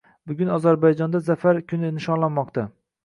Bugun 0.29 0.47
Ozarbayjonda 0.53 1.21
Zafar 1.29 1.61
kuni 1.73 1.93
nishonlanmoqdang 1.99 2.73